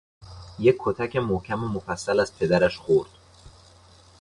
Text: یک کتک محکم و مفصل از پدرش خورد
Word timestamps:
یک 0.59 0.75
کتک 0.79 1.15
محکم 1.15 1.63
و 1.63 1.67
مفصل 1.67 2.19
از 2.19 2.37
پدرش 2.39 2.77
خورد 2.77 3.09